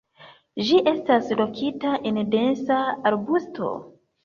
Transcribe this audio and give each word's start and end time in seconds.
Ĝi 0.69 0.79
estas 0.91 1.29
lokita 1.41 1.93
en 2.13 2.19
densa 2.33 2.81
arbusto. 3.13 3.73